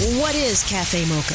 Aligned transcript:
What 0.00 0.34
is 0.34 0.62
Cafe 0.62 1.04
Mocha? 1.04 1.34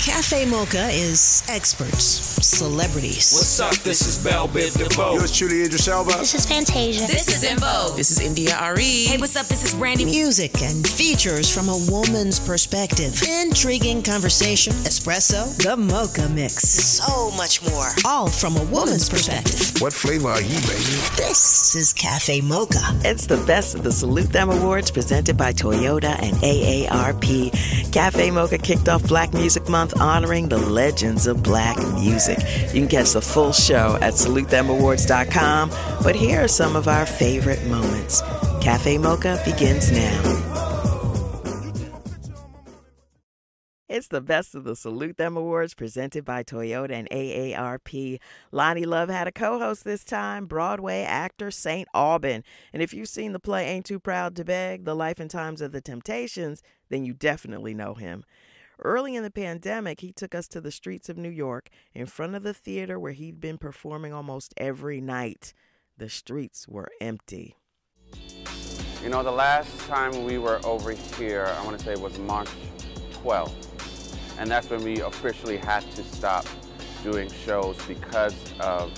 Cafe 0.00 0.44
Mocha 0.44 0.88
is 0.92 1.42
experts, 1.48 2.06
celebrities. 2.46 3.32
What's 3.32 3.58
up? 3.58 3.74
This 3.82 4.06
is 4.06 4.22
Bell 4.22 4.46
Biv 4.46 4.76
DeVoe. 4.78 5.14
Yours 5.14 5.36
truly, 5.36 5.62
Idris 5.62 5.88
Elba. 5.88 6.18
This 6.18 6.34
is 6.36 6.46
Fantasia. 6.46 7.08
This 7.08 7.26
is 7.26 7.42
En 7.42 7.58
Vogue. 7.58 7.96
This 7.96 8.12
is 8.12 8.20
India 8.20 8.56
Arie. 8.60 9.06
Hey, 9.06 9.16
what's 9.18 9.34
up? 9.34 9.46
This 9.46 9.64
is 9.64 9.74
Brandy. 9.74 10.04
Music 10.04 10.62
and 10.62 10.86
features 10.86 11.52
from 11.52 11.68
a 11.68 11.76
woman's 11.90 12.38
perspective. 12.38 13.20
Intriguing 13.22 14.00
conversation, 14.00 14.74
espresso, 14.84 15.56
the 15.64 15.76
mocha 15.76 16.28
mix. 16.28 16.68
So 16.68 17.32
much 17.32 17.62
more. 17.68 17.88
All 18.04 18.28
from 18.28 18.56
a 18.58 18.64
woman's 18.64 19.08
perspective. 19.08 19.80
What 19.82 19.92
flavor 19.92 20.28
are 20.28 20.40
you, 20.40 20.60
baby? 20.60 21.00
This 21.16 21.74
is 21.74 21.92
Cafe 21.92 22.42
Mocha. 22.42 22.96
It's 23.04 23.26
the 23.26 23.38
best 23.38 23.74
of 23.74 23.82
the 23.82 23.90
Salute 23.90 24.30
Them 24.30 24.50
Awards 24.50 24.92
presented 24.92 25.36
by 25.36 25.52
Toyota 25.52 26.16
and 26.22 26.36
AARP. 26.36 27.50
Cafe 27.92 28.03
Mocha 28.12 28.58
kicked 28.58 28.88
off 28.88 29.02
Black 29.08 29.32
Music 29.32 29.66
Month 29.66 29.98
honoring 29.98 30.50
the 30.50 30.58
legends 30.58 31.26
of 31.26 31.42
black 31.42 31.78
music. 31.94 32.38
You 32.66 32.80
can 32.80 32.88
catch 32.88 33.12
the 33.12 33.22
full 33.22 33.52
show 33.52 33.96
at 34.02 34.12
salutethemawards.com, 34.12 35.70
but 36.02 36.14
here 36.14 36.44
are 36.44 36.48
some 36.48 36.76
of 36.76 36.86
our 36.86 37.06
favorite 37.06 37.64
moments. 37.66 38.20
Cafe 38.60 38.98
Mocha 38.98 39.40
begins 39.46 39.90
now. 39.90 40.43
It's 43.86 44.08
the 44.08 44.22
best 44.22 44.54
of 44.54 44.64
the 44.64 44.74
Salute 44.74 45.18
Them 45.18 45.36
Awards 45.36 45.74
presented 45.74 46.24
by 46.24 46.42
Toyota 46.42 46.92
and 46.92 47.08
AARP. 47.10 48.18
Loni 48.50 48.86
Love 48.86 49.10
had 49.10 49.28
a 49.28 49.32
co 49.32 49.58
host 49.58 49.84
this 49.84 50.04
time, 50.04 50.46
Broadway 50.46 51.02
actor 51.02 51.50
Saint 51.50 51.86
Aubyn. 51.94 52.42
And 52.72 52.82
if 52.82 52.94
you've 52.94 53.10
seen 53.10 53.32
the 53.32 53.38
play 53.38 53.66
Ain't 53.66 53.84
Too 53.84 54.00
Proud 54.00 54.36
to 54.36 54.44
Beg, 54.44 54.86
The 54.86 54.94
Life 54.94 55.20
and 55.20 55.30
Times 55.30 55.60
of 55.60 55.72
the 55.72 55.82
Temptations, 55.82 56.62
then 56.88 57.04
you 57.04 57.12
definitely 57.12 57.74
know 57.74 57.92
him. 57.92 58.24
Early 58.78 59.14
in 59.16 59.22
the 59.22 59.30
pandemic, 59.30 60.00
he 60.00 60.12
took 60.12 60.34
us 60.34 60.48
to 60.48 60.62
the 60.62 60.72
streets 60.72 61.10
of 61.10 61.18
New 61.18 61.28
York 61.28 61.68
in 61.92 62.06
front 62.06 62.34
of 62.34 62.42
the 62.42 62.54
theater 62.54 62.98
where 62.98 63.12
he'd 63.12 63.38
been 63.38 63.58
performing 63.58 64.14
almost 64.14 64.54
every 64.56 65.02
night. 65.02 65.52
The 65.98 66.08
streets 66.08 66.66
were 66.66 66.88
empty. 67.02 67.54
You 69.02 69.10
know, 69.10 69.22
the 69.22 69.30
last 69.30 69.78
time 69.80 70.24
we 70.24 70.38
were 70.38 70.58
over 70.64 70.92
here, 70.92 71.54
I 71.58 71.64
want 71.66 71.78
to 71.78 71.84
say 71.84 71.92
it 71.92 72.00
was 72.00 72.18
March 72.18 72.48
12th. 73.22 73.73
And 74.38 74.50
that's 74.50 74.68
when 74.70 74.82
we 74.82 75.00
officially 75.00 75.56
had 75.56 75.88
to 75.92 76.02
stop 76.02 76.46
doing 77.02 77.30
shows 77.30 77.78
because 77.86 78.34
of 78.60 78.92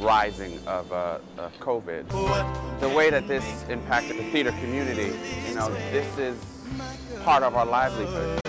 rising 0.00 0.58
of, 0.66 0.90
uh, 0.92 1.18
of 1.38 1.58
COVID. 1.60 2.08
The 2.80 2.88
way 2.88 3.10
that 3.10 3.28
this 3.28 3.44
impacted 3.68 4.16
the 4.18 4.24
theater 4.30 4.52
community, 4.52 5.12
you 5.48 5.54
know, 5.54 5.68
this 5.92 6.18
is 6.18 6.36
part 7.22 7.42
of 7.42 7.54
our 7.54 7.66
livelihood. 7.66 8.40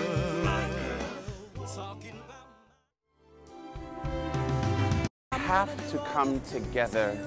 have 5.52 5.92
to 5.92 5.98
come 6.14 6.40
together 6.50 7.20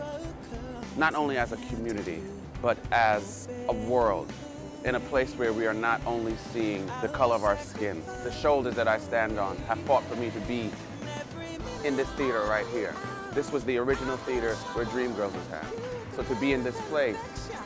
not 0.97 1.15
only 1.15 1.37
as 1.37 1.53
a 1.53 1.59
community, 1.69 2.23
but 2.63 2.79
as 2.91 3.51
a 3.69 3.73
world 3.75 4.33
in 4.85 4.97
a 4.97 5.01
place 5.01 5.33
where 5.35 5.53
we 5.53 5.67
are 5.67 5.75
not 5.75 6.01
only 6.07 6.37
seeing 6.53 6.87
the 7.01 7.09
color 7.09 7.35
of 7.35 7.45
our 7.45 7.59
skin. 7.59 8.03
The 8.23 8.31
shoulders 8.31 8.75
that 8.75 8.87
I 8.87 8.99
stand 8.99 9.39
on 9.39 9.57
have 9.69 9.79
fought 9.81 10.05
for 10.05 10.17
me 10.17 10.31
to 10.31 10.41
be 10.41 10.71
in 11.85 11.97
this 11.97 12.09
theater 12.11 12.43
right 12.43 12.67
here. 12.67 12.95
This 13.33 13.51
was 13.51 13.65
the 13.65 13.79
original 13.79 14.17
theater 14.19 14.55
where 14.75 14.85
Dreamgirls 14.85 15.35
was 15.35 15.47
had. 15.49 15.67
So 16.15 16.23
to 16.23 16.35
be 16.37 16.53
in 16.53 16.63
this 16.63 16.79
place, 16.83 17.17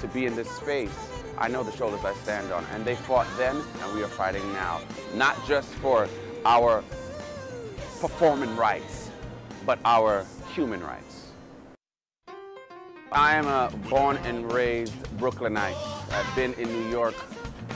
to 0.01 0.07
be 0.09 0.27
in 0.27 0.37
this 0.37 0.49
space, 0.49 0.97
I 1.37 1.49
know 1.49 1.63
the 1.63 1.73
shoulders 1.73 2.05
I 2.05 2.15
stand 2.15 2.53
on. 2.53 2.65
And 2.73 2.85
they 2.85 2.95
fought 2.95 3.27
then, 3.37 3.57
and 3.57 3.95
we 3.95 4.03
are 4.03 4.09
fighting 4.09 4.53
now. 4.53 4.81
Not 5.15 5.37
just 5.47 5.69
for 5.75 6.09
our 6.45 6.83
performing 8.01 8.55
rights, 8.57 9.11
but 9.67 9.81
our 9.85 10.25
human 10.55 10.83
rights. 10.83 11.31
I 13.11 13.35
am 13.35 13.47
a 13.47 13.77
born 13.89 14.19
and 14.19 14.53
raised 14.53 14.95
Brooklynite. 15.19 15.77
I've 16.11 16.35
been 16.35 16.55
in 16.55 16.69
New 16.69 16.89
York 16.91 17.15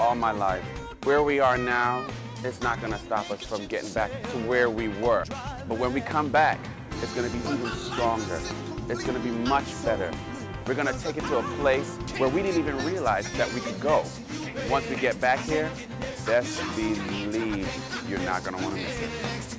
all 0.00 0.14
my 0.14 0.30
life. 0.30 0.64
Where 1.04 1.22
we 1.22 1.40
are 1.40 1.58
now, 1.58 2.04
it's 2.42 2.62
not 2.62 2.80
gonna 2.80 2.98
stop 2.98 3.30
us 3.30 3.42
from 3.44 3.66
getting 3.66 3.92
back 3.92 4.10
to 4.10 4.38
where 4.48 4.70
we 4.70 4.88
were. 4.88 5.24
But 5.68 5.78
when 5.78 5.92
we 5.92 6.00
come 6.00 6.30
back, 6.30 6.58
it's 7.02 7.12
gonna 7.14 7.28
be 7.28 7.38
even 7.38 7.70
stronger. 7.72 8.40
It's 8.88 9.04
gonna 9.04 9.20
be 9.20 9.30
much 9.30 9.66
better. 9.84 10.10
We're 10.66 10.74
gonna 10.74 10.98
take 10.98 11.16
it 11.16 11.24
to 11.24 11.38
a 11.38 11.42
place 11.60 11.96
where 12.18 12.28
we 12.28 12.42
didn't 12.42 12.60
even 12.60 12.76
realize 12.86 13.30
that 13.32 13.52
we 13.52 13.60
could 13.60 13.78
go. 13.80 14.04
Once 14.70 14.88
we 14.88 14.96
get 14.96 15.20
back 15.20 15.40
here, 15.40 15.70
best 16.24 16.62
believe 16.76 17.68
you're 18.08 18.20
not 18.20 18.44
gonna 18.44 18.58
wanna 18.58 18.76
miss 18.76 19.00
it. 19.00 19.51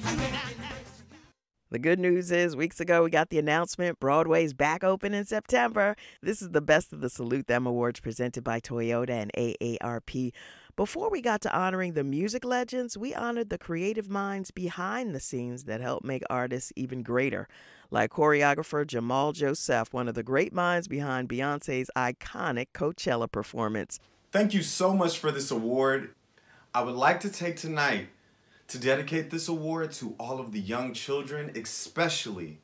The 1.74 1.80
good 1.80 2.00
news 2.00 2.32
is, 2.32 2.56
weeks 2.56 2.80
ago 2.80 3.04
we 3.04 3.10
got 3.10 3.32
the 3.32 3.40
announcement 3.40 4.00
Broadway's 4.00 4.54
back 4.54 4.84
open 4.84 5.16
in 5.16 5.26
September. 5.26 5.96
This 6.22 6.40
is 6.40 6.52
the 6.52 6.62
best 6.62 6.94
of 6.94 7.02
the 7.02 7.10
Salute 7.10 7.48
Them 7.48 7.66
Awards 7.66 8.00
presented 8.00 8.44
by 8.44 8.60
Toyota 8.60 9.10
and 9.10 9.32
AARP. 9.36 10.34
Before 10.76 11.10
we 11.10 11.20
got 11.20 11.42
to 11.42 11.52
honoring 11.52 11.94
the 11.94 12.04
music 12.04 12.46
legends, 12.46 12.96
we 12.96 13.16
honored 13.16 13.50
the 13.50 13.58
creative 13.58 14.08
minds 14.08 14.52
behind 14.52 15.16
the 15.16 15.20
scenes 15.20 15.64
that 15.64 15.82
help 15.82 16.04
make 16.04 16.22
artists 16.30 16.72
even 16.76 17.02
greater, 17.02 17.48
like 17.90 18.12
choreographer 18.12 18.86
Jamal 18.86 19.32
Joseph, 19.32 19.92
one 19.92 20.08
of 20.08 20.14
the 20.14 20.22
great 20.22 20.54
minds 20.54 20.88
behind 20.88 21.28
Beyonce's 21.28 21.90
iconic 21.98 22.68
Coachella 22.76 23.32
performance. 23.32 24.00
Thank 24.32 24.54
you 24.54 24.62
so 24.62 24.94
much 24.94 25.18
for 25.18 25.32
this 25.32 25.50
award. 25.50 26.14
I 26.72 26.84
would 26.84 26.94
like 26.94 27.20
to 27.22 27.32
take 27.32 27.56
tonight 27.56 28.10
to 28.74 28.80
dedicate 28.80 29.30
this 29.30 29.48
award 29.48 29.92
to 29.92 30.16
all 30.20 30.40
of 30.40 30.52
the 30.52 30.60
young 30.60 30.94
children, 30.94 31.52
especially 31.56 32.58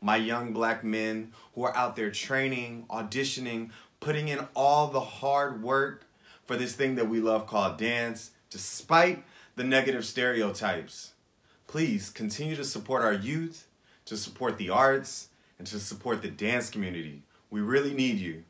my 0.00 0.16
young 0.16 0.54
black 0.54 0.82
men 0.82 1.32
who 1.54 1.62
are 1.62 1.76
out 1.76 1.96
there 1.96 2.10
training, 2.10 2.86
auditioning, 2.88 3.68
putting 4.00 4.28
in 4.28 4.48
all 4.56 4.86
the 4.86 5.00
hard 5.00 5.62
work 5.62 6.06
for 6.46 6.56
this 6.56 6.74
thing 6.74 6.94
that 6.94 7.10
we 7.10 7.20
love 7.20 7.46
called 7.46 7.76
dance, 7.76 8.30
despite 8.48 9.22
the 9.54 9.62
negative 9.62 10.06
stereotypes. 10.06 11.12
Please 11.66 12.08
continue 12.08 12.56
to 12.56 12.64
support 12.64 13.02
our 13.02 13.12
youth, 13.12 13.66
to 14.06 14.16
support 14.16 14.56
the 14.56 14.70
arts, 14.70 15.28
and 15.58 15.66
to 15.66 15.78
support 15.78 16.22
the 16.22 16.30
dance 16.30 16.70
community. 16.70 17.20
We 17.50 17.60
really 17.60 17.92
need 17.92 18.16
you. 18.16 18.44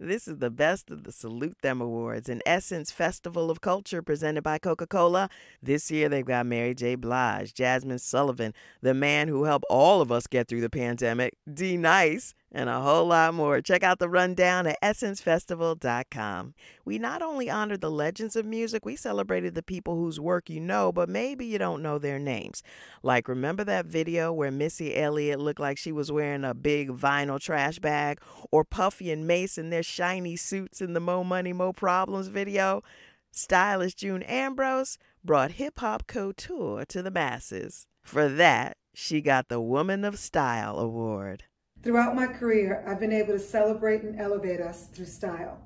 This 0.00 0.28
is 0.28 0.38
the 0.38 0.48
best 0.48 0.92
of 0.92 1.02
the 1.02 1.10
Salute 1.10 1.56
Them 1.60 1.80
Awards, 1.80 2.28
an 2.28 2.40
Essence 2.46 2.92
Festival 2.92 3.50
of 3.50 3.60
Culture 3.60 4.00
presented 4.00 4.42
by 4.42 4.60
Coca 4.60 4.86
Cola. 4.86 5.28
This 5.60 5.90
year 5.90 6.08
they've 6.08 6.24
got 6.24 6.46
Mary 6.46 6.72
J. 6.72 6.94
Blige, 6.94 7.52
Jazmine 7.52 7.98
Sullivan, 7.98 8.54
the 8.80 8.94
man 8.94 9.26
who 9.26 9.42
helped 9.42 9.64
all 9.68 10.00
of 10.00 10.12
us 10.12 10.28
get 10.28 10.46
through 10.46 10.60
the 10.60 10.70
pandemic, 10.70 11.36
D 11.52 11.76
Nice, 11.76 12.32
and 12.50 12.68
a 12.68 12.80
whole 12.80 13.06
lot 13.06 13.34
more. 13.34 13.60
Check 13.60 13.82
out 13.82 13.98
the 13.98 14.08
rundown 14.08 14.66
at 14.66 14.80
essencefestival.com. 14.82 16.54
We 16.84 16.98
not 16.98 17.22
only 17.22 17.50
honored 17.50 17.80
the 17.80 17.90
legends 17.90 18.36
of 18.36 18.46
music, 18.46 18.84
we 18.84 18.96
celebrated 18.96 19.54
the 19.54 19.62
people 19.62 19.96
whose 19.96 20.18
work 20.18 20.48
you 20.48 20.60
know, 20.60 20.90
but 20.90 21.08
maybe 21.08 21.44
you 21.44 21.58
don't 21.58 21.82
know 21.82 21.98
their 21.98 22.18
names. 22.18 22.62
Like, 23.02 23.28
remember 23.28 23.64
that 23.64 23.86
video 23.86 24.32
where 24.32 24.50
Missy 24.50 24.96
Elliott 24.96 25.40
looked 25.40 25.60
like 25.60 25.78
she 25.78 25.92
was 25.92 26.10
wearing 26.10 26.44
a 26.44 26.54
big 26.54 26.88
vinyl 26.90 27.40
trash 27.40 27.78
bag? 27.78 28.20
Or 28.50 28.64
Puffy 28.64 29.10
and 29.10 29.26
Mase 29.26 29.58
in 29.58 29.70
their 29.70 29.82
shiny 29.82 30.36
suits 30.36 30.80
in 30.80 30.94
the 30.94 31.00
Mo 31.00 31.24
Money, 31.24 31.52
Mo 31.52 31.72
Problems 31.72 32.28
video? 32.28 32.82
Stylist 33.30 33.98
June 33.98 34.22
Ambrose 34.22 34.96
brought 35.22 35.52
hip 35.52 35.80
hop 35.80 36.06
couture 36.06 36.84
to 36.86 37.02
the 37.02 37.10
masses. 37.10 37.86
For 38.02 38.28
that, 38.28 38.78
she 38.94 39.20
got 39.20 39.48
the 39.48 39.60
Woman 39.60 40.02
of 40.02 40.18
Style 40.18 40.78
Award. 40.78 41.44
Throughout 41.82 42.16
my 42.16 42.26
career, 42.26 42.84
I've 42.86 42.98
been 42.98 43.12
able 43.12 43.34
to 43.34 43.38
celebrate 43.38 44.02
and 44.02 44.20
elevate 44.20 44.60
us 44.60 44.86
through 44.86 45.06
style. 45.06 45.60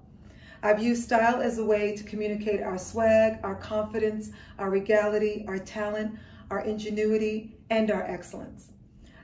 I've 0.63 0.83
used 0.83 1.05
style 1.05 1.41
as 1.41 1.59
a 1.59 1.65
way 1.65 1.97
to 1.97 2.05
communicate 2.05 2.63
our 2.63 2.77
swag, 2.77 3.39
our 3.43 3.55
confidence, 3.55 4.31
our 4.59 4.71
regality, 4.71 5.45
our 5.49 5.59
talent, 5.59 6.19
our 6.51 6.61
ingenuity, 6.61 7.57
and 7.71 7.91
our 7.91 8.03
excellence. 8.03 8.73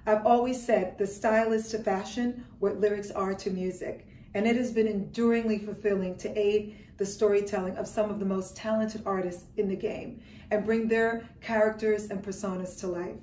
I've 0.06 0.24
always 0.24 0.64
said 0.64 0.96
the 0.96 1.06
style 1.06 1.52
is 1.52 1.68
to 1.68 1.78
fashion 1.78 2.46
what 2.58 2.80
lyrics 2.80 3.10
are 3.10 3.34
to 3.34 3.50
music, 3.50 4.06
and 4.34 4.46
it 4.46 4.56
has 4.56 4.72
been 4.72 4.88
enduringly 4.88 5.58
fulfilling 5.58 6.16
to 6.16 6.38
aid 6.38 6.78
the 6.96 7.04
storytelling 7.04 7.76
of 7.76 7.86
some 7.86 8.10
of 8.10 8.18
the 8.18 8.24
most 8.24 8.56
talented 8.56 9.02
artists 9.04 9.44
in 9.58 9.68
the 9.68 9.76
game 9.76 10.22
and 10.50 10.64
bring 10.64 10.88
their 10.88 11.28
characters 11.42 12.06
and 12.10 12.24
personas 12.24 12.80
to 12.80 12.86
life. 12.86 13.16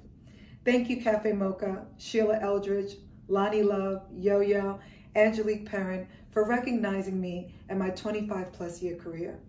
Thank 0.64 0.90
you, 0.90 1.02
Cafe 1.02 1.32
Mocha, 1.34 1.86
Sheila 1.98 2.40
Eldridge, 2.40 2.98
Loni 3.30 3.64
Love, 3.64 4.04
Yo 4.16 4.40
Yo, 4.40 4.80
Angelique 5.16 5.66
Perrin 5.66 6.08
for 6.32 6.48
recognizing 6.48 7.20
me 7.20 7.54
and 7.70 7.80
my 7.80 7.90
25 7.90 8.52
plus 8.52 8.82
year 8.82 8.96
career. 8.96 9.40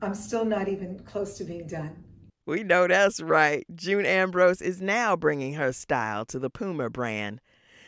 I'm 0.00 0.14
still 0.14 0.44
not 0.44 0.68
even 0.68 0.98
close 1.00 1.36
to 1.38 1.44
being 1.44 1.66
done. 1.66 2.04
We 2.44 2.64
know 2.64 2.88
that's 2.88 3.20
right. 3.20 3.64
June 3.74 4.04
Ambrose 4.04 4.60
is 4.60 4.82
now 4.82 5.14
bringing 5.14 5.54
her 5.54 5.72
style 5.72 6.24
to 6.26 6.38
the 6.38 6.50
Puma 6.50 6.90
brand. 6.90 7.40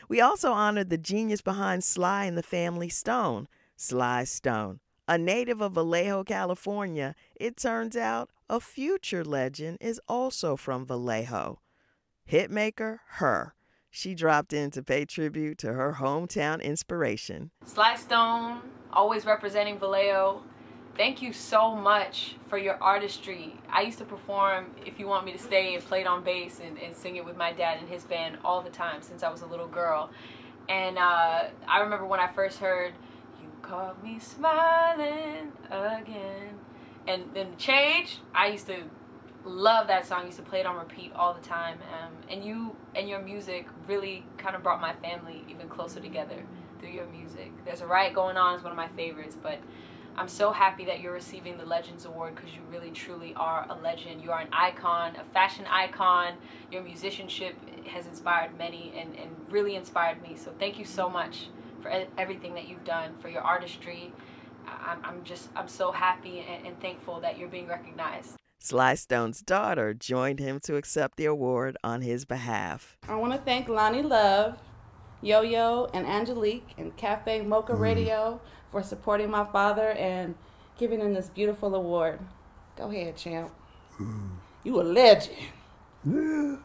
We 0.07 0.21
also 0.21 0.51
honored 0.51 0.89
the 0.89 0.97
genius 0.97 1.41
behind 1.41 1.83
Sly 1.83 2.25
and 2.25 2.37
the 2.37 2.43
Family 2.43 2.89
Stone, 2.89 3.47
Sly 3.75 4.23
Stone. 4.23 4.79
A 5.07 5.17
native 5.17 5.61
of 5.61 5.73
Vallejo, 5.73 6.23
California, 6.23 7.15
it 7.35 7.57
turns 7.57 7.97
out 7.97 8.29
a 8.49 8.59
future 8.59 9.25
legend 9.25 9.77
is 9.81 9.99
also 10.07 10.55
from 10.55 10.85
Vallejo. 10.85 11.59
Hitmaker 12.31 12.99
Her. 13.07 13.55
She 13.95 14.13
dropped 14.13 14.51
in 14.51 14.71
to 14.71 14.83
pay 14.83 15.05
tribute 15.05 15.57
to 15.59 15.71
her 15.71 15.93
hometown 15.93 16.61
inspiration. 16.61 17.51
Sly 17.63 17.95
Stone, 17.95 18.59
always 18.91 19.25
representing 19.25 19.79
Vallejo. 19.79 20.43
Thank 20.97 21.21
you 21.21 21.31
so 21.31 21.73
much 21.73 22.35
for 22.49 22.57
your 22.57 22.75
artistry. 22.83 23.55
I 23.69 23.83
used 23.83 23.97
to 23.99 24.03
perform 24.03 24.71
If 24.85 24.99
You 24.99 25.07
Want 25.07 25.25
Me 25.25 25.31
to 25.31 25.37
Stay 25.37 25.75
and 25.75 25.81
played 25.81 26.07
on 26.07 26.25
bass 26.25 26.59
and, 26.59 26.77
and 26.77 26.93
sing 26.93 27.15
it 27.15 27.23
with 27.23 27.37
my 27.37 27.53
dad 27.53 27.77
and 27.79 27.87
his 27.87 28.03
band 28.03 28.37
all 28.43 28.61
the 28.61 28.69
time 28.69 29.01
since 29.01 29.23
I 29.23 29.29
was 29.29 29.43
a 29.43 29.45
little 29.45 29.69
girl. 29.69 30.09
And 30.67 30.97
uh, 30.97 31.45
I 31.65 31.79
remember 31.79 32.05
when 32.05 32.19
I 32.19 32.27
first 32.27 32.59
heard, 32.59 32.91
You 33.41 33.47
Caught 33.61 34.03
Me 34.03 34.19
Smiling 34.19 35.53
Again. 35.71 36.59
And 37.07 37.33
then 37.33 37.55
Change, 37.55 38.19
I 38.33 38.47
used 38.47 38.67
to 38.67 38.75
love 39.45 39.87
that 39.87 40.05
song. 40.05 40.25
Used 40.25 40.37
to 40.37 40.43
play 40.43 40.59
it 40.59 40.65
on 40.65 40.75
repeat 40.75 41.11
all 41.15 41.33
the 41.33 41.41
time. 41.41 41.77
Um, 41.93 42.11
and 42.29 42.43
you 42.43 42.75
and 42.95 43.07
your 43.07 43.21
music 43.21 43.67
really 43.87 44.25
kind 44.37 44.55
of 44.55 44.63
brought 44.63 44.81
my 44.81 44.93
family 44.95 45.43
even 45.47 45.69
closer 45.69 45.99
together 45.99 46.43
through 46.79 46.89
your 46.89 47.05
music. 47.07 47.51
There's 47.63 47.81
a 47.81 47.87
Riot 47.87 48.13
Going 48.13 48.37
On 48.37 48.57
is 48.57 48.63
one 48.63 48.71
of 48.71 48.77
my 48.77 48.89
favorites, 48.89 49.37
but 49.41 49.59
I'm 50.17 50.27
so 50.27 50.51
happy 50.51 50.85
that 50.85 51.01
you're 51.01 51.13
receiving 51.13 51.57
the 51.57 51.65
Legends 51.65 52.05
Award 52.05 52.35
because 52.35 52.53
you 52.53 52.61
really 52.71 52.91
truly 52.91 53.33
are 53.35 53.65
a 53.69 53.75
legend. 53.75 54.21
You 54.21 54.31
are 54.31 54.39
an 54.39 54.47
icon, 54.53 55.15
a 55.17 55.23
fashion 55.33 55.65
icon. 55.69 56.35
Your 56.71 56.83
musicianship 56.83 57.55
has 57.87 58.07
inspired 58.07 58.57
many 58.57 58.93
and, 58.97 59.13
and 59.15 59.29
really 59.49 59.75
inspired 59.75 60.21
me. 60.21 60.35
So 60.37 60.53
thank 60.57 60.79
you 60.79 60.85
so 60.85 61.09
much 61.09 61.47
for 61.81 61.91
everything 62.17 62.53
that 62.55 62.67
you've 62.67 62.85
done, 62.85 63.11
for 63.19 63.29
your 63.29 63.41
artistry. 63.41 64.13
I'm, 64.65 64.99
I'm 65.03 65.23
just, 65.23 65.49
I'm 65.55 65.67
so 65.67 65.91
happy 65.91 66.45
and, 66.49 66.65
and 66.65 66.81
thankful 66.81 67.19
that 67.19 67.37
you're 67.37 67.49
being 67.49 67.67
recognized. 67.67 68.37
Sly 68.65 68.95
Stone's 68.95 69.41
daughter 69.41 69.93
joined 69.93 70.39
him 70.39 70.59
to 70.61 70.75
accept 70.75 71.17
the 71.17 71.25
award 71.25 71.77
on 71.83 72.01
his 72.01 72.25
behalf. 72.25 72.97
I 73.07 73.13
want 73.13 73.31
to 73.33 73.37
thank 73.37 73.67
Loni 73.67 74.03
Love, 74.03 74.57
Yo 75.21 75.41
Yo, 75.41 75.87
and 75.93 76.03
Angelique, 76.07 76.73
and 76.75 76.97
Cafe 76.97 77.43
Mocha 77.43 77.73
mm. 77.73 77.79
Radio 77.79 78.41
for 78.71 78.81
supporting 78.81 79.29
my 79.29 79.45
father 79.45 79.91
and 79.91 80.33
giving 80.79 80.99
him 80.99 81.13
this 81.13 81.29
beautiful 81.29 81.75
award. 81.75 82.19
Go 82.75 82.89
ahead, 82.89 83.15
champ. 83.17 83.51
Mm. 83.99 84.31
You 84.63 84.81
a 84.81 84.83
legend. 84.83 85.37
Yeah. 86.03 86.55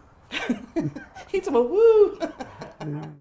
He's 1.31 1.49
a 1.49 1.51
woo. 1.51 2.19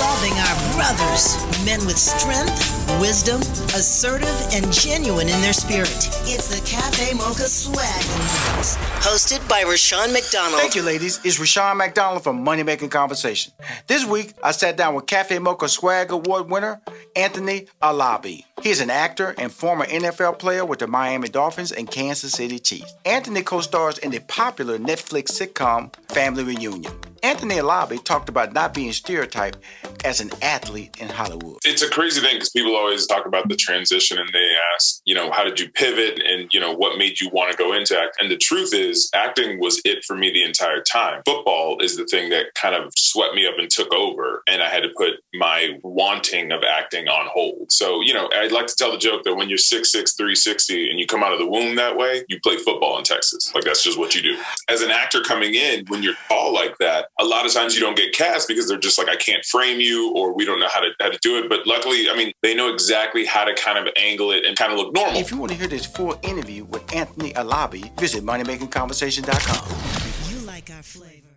Loving 0.00 0.32
our 0.38 0.56
brothers, 0.74 1.36
men 1.64 1.84
with 1.86 1.98
strength, 1.98 3.00
wisdom, 3.00 3.40
assertive, 3.74 4.36
and 4.52 4.72
genuine 4.72 5.28
in 5.28 5.40
their 5.40 5.52
spirit. 5.52 5.88
It's 6.26 6.48
the 6.48 6.64
Cafe 6.68 7.14
Mocha 7.14 7.48
Swag 7.48 8.04
hosted 9.04 9.46
by 9.48 9.62
Rushion 9.62 10.12
McDonald. 10.12 10.60
Thank 10.60 10.74
you, 10.74 10.82
ladies. 10.82 11.20
It's 11.24 11.38
Rushion 11.38 11.76
McDonald 11.76 12.24
from 12.24 12.42
Money 12.42 12.62
Making 12.62 12.88
Conversation. 12.88 13.52
This 13.86 14.04
week, 14.06 14.32
I 14.42 14.52
sat 14.52 14.76
down 14.76 14.94
with 14.94 15.06
Cafe 15.06 15.38
Mocha 15.38 15.68
Swag 15.68 16.10
Award 16.10 16.50
winner 16.50 16.80
Anthony 17.14 17.66
Alabi. 17.82 18.44
He 18.62 18.70
is 18.70 18.80
an 18.80 18.90
actor 18.90 19.34
and 19.36 19.52
former 19.52 19.84
NFL 19.84 20.38
player 20.38 20.64
with 20.64 20.78
the 20.78 20.86
Miami 20.86 21.28
Dolphins 21.28 21.70
and 21.70 21.90
Kansas 21.90 22.32
City 22.32 22.58
Chiefs. 22.58 22.94
Anthony 23.04 23.42
co 23.42 23.60
stars 23.60 23.98
in 23.98 24.10
the 24.10 24.20
popular 24.20 24.78
Netflix 24.78 25.32
sitcom 25.32 25.94
Family 26.08 26.44
Reunion. 26.44 26.92
Anthony 27.24 27.54
Alabi 27.54 28.04
talked 28.04 28.28
about 28.28 28.52
not 28.52 28.74
being 28.74 28.92
stereotyped 28.92 29.56
as 30.04 30.20
an 30.20 30.30
athlete 30.42 30.98
in 31.00 31.08
Hollywood. 31.08 31.56
It's 31.64 31.80
a 31.80 31.88
crazy 31.88 32.20
thing 32.20 32.34
because 32.34 32.50
people 32.50 32.76
always 32.76 33.06
talk 33.06 33.24
about 33.24 33.48
the 33.48 33.56
transition 33.56 34.18
and 34.18 34.28
they 34.34 34.54
ask, 34.74 35.00
you 35.06 35.14
know, 35.14 35.30
how 35.30 35.42
did 35.42 35.58
you 35.58 35.70
pivot 35.70 36.20
and, 36.22 36.52
you 36.52 36.60
know, 36.60 36.74
what 36.74 36.98
made 36.98 37.18
you 37.18 37.30
want 37.30 37.50
to 37.50 37.56
go 37.56 37.72
into 37.72 37.98
act? 37.98 38.18
And 38.20 38.30
the 38.30 38.36
truth 38.36 38.74
is, 38.74 39.08
acting 39.14 39.58
was 39.58 39.80
it 39.86 40.04
for 40.04 40.14
me 40.14 40.32
the 40.32 40.44
entire 40.44 40.82
time. 40.82 41.22
Football 41.24 41.78
is 41.80 41.96
the 41.96 42.04
thing 42.04 42.28
that 42.28 42.52
kind 42.56 42.74
of 42.74 42.92
swept 42.94 43.34
me 43.34 43.46
up 43.46 43.54
and 43.56 43.70
took 43.70 43.94
over. 43.94 44.42
And 44.46 44.62
I 44.62 44.68
had 44.68 44.82
to 44.82 44.90
put 44.94 45.14
my 45.32 45.78
wanting 45.82 46.52
of 46.52 46.62
acting 46.62 47.08
on 47.08 47.30
hold. 47.32 47.72
So, 47.72 48.02
you 48.02 48.12
know, 48.12 48.28
I'd 48.34 48.52
like 48.52 48.66
to 48.66 48.76
tell 48.76 48.92
the 48.92 48.98
joke 48.98 49.24
that 49.24 49.34
when 49.34 49.48
you're 49.48 49.56
6'6, 49.56 50.14
360 50.14 50.90
and 50.90 51.00
you 51.00 51.06
come 51.06 51.22
out 51.22 51.32
of 51.32 51.38
the 51.38 51.48
womb 51.48 51.76
that 51.76 51.96
way, 51.96 52.26
you 52.28 52.38
play 52.40 52.58
football 52.58 52.98
in 52.98 53.04
Texas. 53.04 53.50
Like 53.54 53.64
that's 53.64 53.82
just 53.82 53.98
what 53.98 54.14
you 54.14 54.20
do. 54.20 54.36
As 54.68 54.82
an 54.82 54.90
actor 54.90 55.22
coming 55.22 55.54
in, 55.54 55.86
when 55.86 56.02
you're 56.02 56.16
tall 56.28 56.52
like 56.52 56.76
that, 56.80 57.08
a 57.20 57.24
lot 57.24 57.46
of 57.46 57.52
times 57.52 57.74
you 57.74 57.80
don't 57.80 57.96
get 57.96 58.12
cast 58.12 58.48
because 58.48 58.68
they're 58.68 58.78
just 58.78 58.98
like, 58.98 59.08
I 59.08 59.16
can't 59.16 59.44
frame 59.44 59.80
you 59.80 60.12
or 60.14 60.34
we 60.34 60.44
don't 60.44 60.58
know 60.58 60.68
how 60.68 60.80
to 60.80 60.88
how 61.00 61.10
to 61.10 61.18
do 61.22 61.38
it. 61.38 61.48
But 61.48 61.66
luckily, 61.66 62.10
I 62.10 62.16
mean, 62.16 62.32
they 62.42 62.54
know 62.54 62.72
exactly 62.72 63.24
how 63.24 63.44
to 63.44 63.54
kind 63.54 63.78
of 63.78 63.92
angle 63.96 64.32
it 64.32 64.44
and 64.44 64.56
kind 64.56 64.72
of 64.72 64.78
look 64.78 64.94
normal. 64.94 65.20
If 65.20 65.30
you 65.30 65.38
want 65.38 65.52
to 65.52 65.58
hear 65.58 65.68
this 65.68 65.86
full 65.86 66.18
interview 66.22 66.64
with 66.64 66.92
Anthony 66.94 67.32
Alabi, 67.34 67.98
visit 67.98 68.24
moneymakingconversation.com. 68.24 70.30
You 70.30 70.46
like 70.46 70.70
our 70.70 70.82
flavor. 70.82 71.28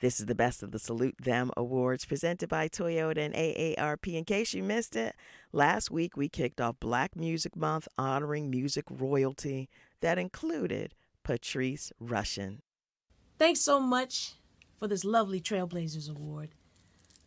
This 0.00 0.20
is 0.20 0.26
the 0.26 0.36
Best 0.36 0.62
of 0.62 0.70
the 0.70 0.78
Salute 0.78 1.16
Them 1.20 1.50
Awards 1.56 2.04
presented 2.04 2.48
by 2.48 2.68
Toyota 2.68 3.18
and 3.18 3.34
AARP. 3.34 4.14
In 4.14 4.24
case 4.24 4.54
you 4.54 4.62
missed 4.62 4.94
it, 4.94 5.16
last 5.50 5.90
week 5.90 6.16
we 6.16 6.28
kicked 6.28 6.60
off 6.60 6.76
Black 6.78 7.16
Music 7.16 7.56
Month 7.56 7.88
honoring 7.98 8.48
music 8.48 8.84
royalty 8.88 9.68
that 10.00 10.16
included 10.16 10.94
Patrice 11.24 11.92
Rushen. 12.00 12.58
Thanks 13.38 13.60
so 13.60 13.80
much 13.80 14.34
for 14.78 14.86
this 14.86 15.04
lovely 15.04 15.40
Trailblazers 15.40 16.10
Award. 16.10 16.50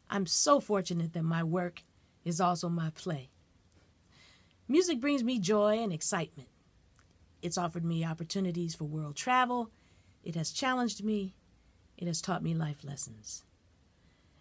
I'm 0.10 0.26
so 0.26 0.60
fortunate 0.60 1.14
that 1.14 1.24
my 1.24 1.44
work 1.44 1.84
is 2.24 2.40
also 2.40 2.70
my 2.70 2.90
play. 2.92 3.30
Music 4.68 5.00
brings 5.00 5.24
me 5.24 5.40
joy 5.40 5.80
and 5.80 5.92
excitement. 5.92 6.48
It's 7.42 7.58
offered 7.58 7.84
me 7.84 8.06
opportunities 8.06 8.76
for 8.76 8.86
world 8.86 9.16
travel. 9.16 9.70
It 10.24 10.36
has 10.36 10.52
challenged 10.52 11.04
me. 11.04 11.34
It 11.98 12.08
has 12.08 12.22
taught 12.22 12.44
me 12.44 12.54
life 12.54 12.84
lessons. 12.84 13.44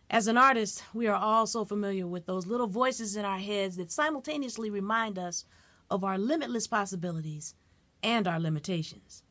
As 0.09 0.27
an 0.27 0.37
artist, 0.37 0.83
we 0.93 1.07
are 1.07 1.17
all 1.17 1.47
so 1.47 1.65
familiar 1.65 2.07
with 2.07 2.27
those 2.27 2.47
little 2.47 2.67
voices 2.67 3.17
in 3.17 3.25
our 3.25 3.39
heads 3.39 3.77
that 3.77 3.93
simultaneously 3.93 4.69
remind 4.69 5.19
us 5.19 5.45
of 5.89 6.05
our 6.05 6.19
limitless 6.19 6.67
possibilities 6.67 7.55
and 8.03 8.27
our 8.27 8.41
limitations. 8.41 9.23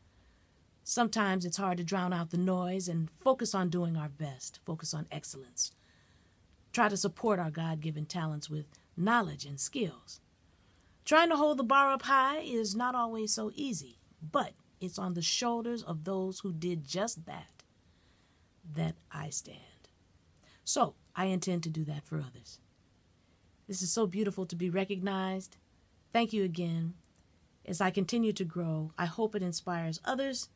Sometimes 0.89 1.45
it's 1.45 1.57
hard 1.57 1.77
to 1.77 1.83
drown 1.83 2.13
out 2.13 2.31
the 2.31 2.37
noise 2.39 2.87
and 2.87 3.11
focus 3.19 3.53
on 3.53 3.69
doing 3.69 3.95
our 3.95 4.09
best, 4.09 4.59
focus 4.65 4.91
on 4.91 5.05
excellence. 5.11 5.71
Try 6.73 6.89
to 6.89 6.97
support 6.97 7.37
our 7.37 7.51
God 7.51 7.79
given 7.79 8.07
talents 8.07 8.49
with 8.49 8.65
knowledge 8.97 9.45
and 9.45 9.59
skills. 9.59 10.19
Trying 11.05 11.29
to 11.29 11.35
hold 11.35 11.57
the 11.57 11.63
bar 11.63 11.91
up 11.91 12.01
high 12.01 12.39
is 12.39 12.75
not 12.75 12.95
always 12.95 13.31
so 13.31 13.51
easy, 13.53 13.99
but 14.31 14.53
it's 14.81 14.97
on 14.97 15.13
the 15.13 15.21
shoulders 15.21 15.83
of 15.83 16.05
those 16.05 16.39
who 16.39 16.51
did 16.51 16.87
just 16.87 17.27
that 17.27 17.61
that 18.73 18.95
I 19.11 19.29
stand. 19.29 19.89
So 20.65 20.95
I 21.15 21.25
intend 21.25 21.61
to 21.63 21.69
do 21.69 21.83
that 21.83 22.03
for 22.03 22.17
others. 22.17 22.57
This 23.67 23.83
is 23.83 23.91
so 23.91 24.07
beautiful 24.07 24.47
to 24.47 24.55
be 24.55 24.71
recognized. 24.71 25.55
Thank 26.13 26.33
you 26.33 26.43
again. 26.43 26.95
As 27.63 27.79
I 27.79 27.91
continue 27.91 28.33
to 28.33 28.43
grow, 28.43 28.91
I 28.97 29.05
hope 29.05 29.35
it 29.35 29.43
inspires 29.43 30.01
others 30.03 30.49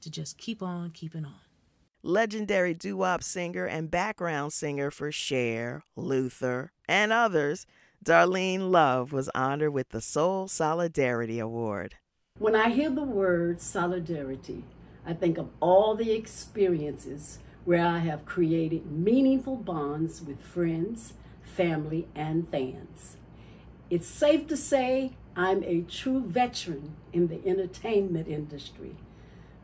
to 0.00 0.10
just 0.10 0.38
keep 0.38 0.62
on 0.62 0.90
keeping 0.90 1.24
on. 1.24 1.40
Legendary 2.02 2.74
doo 2.74 2.96
wop 2.96 3.22
singer 3.22 3.64
and 3.64 3.90
background 3.90 4.52
singer 4.52 4.90
for 4.90 5.10
Cher, 5.10 5.82
Luther, 5.96 6.72
and 6.88 7.12
others, 7.12 7.66
Darlene 8.04 8.70
Love 8.70 9.12
was 9.12 9.28
honored 9.34 9.72
with 9.72 9.88
the 9.88 10.00
Soul 10.00 10.46
Solidarity 10.46 11.40
Award. 11.40 11.96
When 12.38 12.54
I 12.54 12.68
hear 12.68 12.88
the 12.90 13.02
word 13.02 13.60
solidarity, 13.60 14.64
I 15.04 15.12
think 15.12 15.38
of 15.38 15.50
all 15.58 15.96
the 15.96 16.12
experiences 16.12 17.40
where 17.64 17.84
I 17.84 17.98
have 17.98 18.24
created 18.24 18.90
meaningful 18.90 19.56
bonds 19.56 20.22
with 20.22 20.40
friends, 20.40 21.14
family, 21.42 22.06
and 22.14 22.48
fans. 22.48 23.16
It's 23.90 24.06
safe 24.06 24.46
to 24.46 24.56
say 24.56 25.16
I'm 25.34 25.64
a 25.64 25.82
true 25.82 26.20
veteran 26.20 26.94
in 27.12 27.26
the 27.26 27.44
entertainment 27.44 28.28
industry 28.28 28.96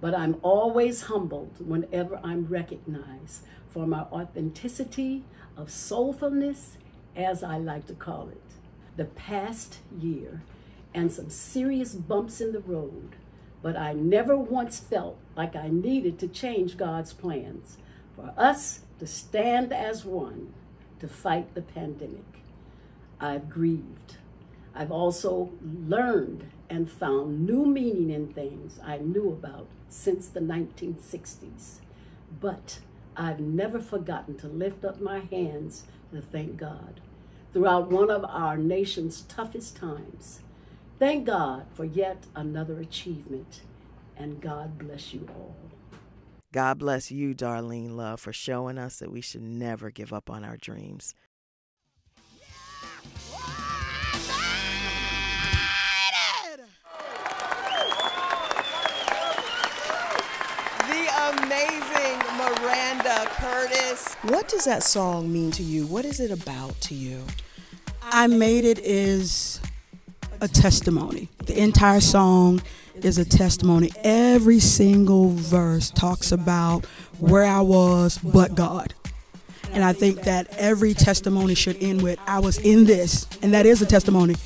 but 0.00 0.14
I'm 0.14 0.36
always 0.42 1.02
humbled 1.02 1.66
whenever 1.66 2.20
I'm 2.22 2.46
recognized 2.46 3.42
for 3.68 3.86
my 3.86 4.02
authenticity 4.02 5.24
of 5.56 5.68
soulfulness, 5.68 6.76
as 7.16 7.42
I 7.42 7.58
like 7.58 7.86
to 7.86 7.94
call 7.94 8.28
it. 8.28 8.42
The 8.96 9.04
past 9.04 9.78
year 9.98 10.42
and 10.92 11.12
some 11.12 11.30
serious 11.30 11.94
bumps 11.94 12.40
in 12.40 12.52
the 12.52 12.60
road, 12.60 13.16
but 13.62 13.76
I 13.76 13.92
never 13.92 14.36
once 14.36 14.78
felt 14.78 15.16
like 15.36 15.56
I 15.56 15.68
needed 15.68 16.18
to 16.20 16.28
change 16.28 16.76
God's 16.76 17.12
plans 17.12 17.78
for 18.14 18.32
us 18.36 18.80
to 18.98 19.06
stand 19.06 19.72
as 19.72 20.04
one 20.04 20.52
to 21.00 21.08
fight 21.08 21.54
the 21.54 21.62
pandemic. 21.62 22.42
I've 23.20 23.50
grieved. 23.50 24.16
I've 24.74 24.92
also 24.92 25.52
learned 25.62 26.50
and 26.68 26.90
found 26.90 27.46
new 27.46 27.66
meaning 27.66 28.10
in 28.10 28.32
things 28.32 28.78
I 28.84 28.98
knew 28.98 29.28
about 29.30 29.66
since 29.94 30.28
the 30.28 30.40
1960s. 30.40 31.78
But 32.40 32.80
I've 33.16 33.40
never 33.40 33.78
forgotten 33.78 34.36
to 34.38 34.48
lift 34.48 34.84
up 34.84 35.00
my 35.00 35.20
hands 35.20 35.84
to 36.12 36.20
thank 36.20 36.56
God 36.56 37.00
throughout 37.52 37.90
one 37.90 38.10
of 38.10 38.24
our 38.24 38.56
nation's 38.56 39.22
toughest 39.22 39.76
times. 39.76 40.40
Thank 40.98 41.26
God 41.26 41.66
for 41.74 41.84
yet 41.84 42.26
another 42.34 42.80
achievement, 42.80 43.62
and 44.16 44.40
God 44.40 44.78
bless 44.78 45.14
you 45.14 45.28
all. 45.30 45.54
God 46.52 46.78
bless 46.78 47.10
you, 47.10 47.34
Darlene 47.34 47.94
Love, 47.96 48.20
for 48.20 48.32
showing 48.32 48.78
us 48.78 48.98
that 48.98 49.12
we 49.12 49.20
should 49.20 49.42
never 49.42 49.90
give 49.90 50.12
up 50.12 50.28
on 50.28 50.44
our 50.44 50.56
dreams. 50.56 51.14
What 64.28 64.49
does 64.49 64.64
that 64.64 64.83
song 64.83 65.31
mean 65.31 65.50
to 65.50 65.62
you? 65.62 65.87
What 65.87 66.07
is 66.07 66.19
it 66.19 66.31
about 66.31 66.81
to 66.83 66.95
you? 66.95 67.23
I 68.02 68.26
Made 68.26 68.64
It 68.64 68.78
is 68.78 69.61
a 70.40 70.49
testimony. 70.49 71.28
The 71.45 71.59
entire 71.61 72.00
song 72.00 72.62
is 73.02 73.19
a 73.19 73.25
testimony. 73.26 73.93
Every 74.02 74.61
single 74.61 75.28
verse 75.28 75.90
talks 75.90 76.33
about 76.33 76.87
where 77.19 77.45
I 77.45 77.61
was, 77.61 78.16
but 78.16 78.54
God. 78.54 78.95
And 79.73 79.85
I 79.85 79.93
think 79.93 80.23
that 80.23 80.49
every 80.57 80.95
testimony 80.95 81.54
should 81.54 81.76
end 81.83 82.00
with, 82.00 82.19
I 82.26 82.38
was 82.38 82.57
in 82.57 82.87
this. 82.87 83.26
And 83.43 83.52
that 83.52 83.66
is 83.66 83.83
a 83.83 83.87
testimony, 83.87 84.37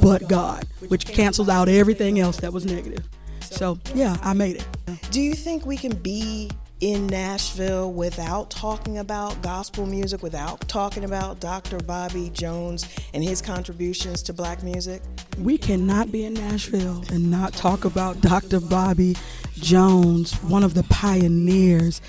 but 0.00 0.28
God, 0.28 0.64
which 0.86 1.06
cancels 1.06 1.48
out 1.48 1.68
everything 1.68 2.20
else 2.20 2.36
that 2.36 2.52
was 2.52 2.64
negative. 2.64 3.04
So, 3.40 3.80
yeah, 3.96 4.16
I 4.22 4.32
made 4.32 4.56
it. 4.56 4.66
Do 5.10 5.20
you 5.20 5.34
think 5.34 5.66
we 5.66 5.76
can 5.76 5.96
be 5.96 6.52
in 6.84 7.06
Nashville 7.06 7.90
without 7.90 8.50
talking 8.50 8.98
about 8.98 9.40
gospel 9.40 9.86
music, 9.86 10.22
without 10.22 10.68
talking 10.68 11.04
about 11.04 11.40
Dr. 11.40 11.78
Bobby 11.78 12.28
Jones 12.34 12.86
and 13.14 13.24
his 13.24 13.40
contributions 13.40 14.22
to 14.24 14.34
black 14.34 14.62
music? 14.62 15.00
We 15.38 15.56
cannot 15.56 16.12
be 16.12 16.26
in 16.26 16.34
Nashville 16.34 17.02
and 17.10 17.30
not 17.30 17.54
talk 17.54 17.86
about 17.86 18.20
Dr. 18.20 18.60
Bobby 18.60 19.16
Jones, 19.54 20.34
one 20.42 20.62
of 20.62 20.74
the 20.74 20.82
pioneers. 20.84 22.02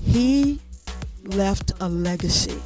He 0.00 0.60
left 1.24 1.72
a 1.80 1.88
legacy 1.88 2.62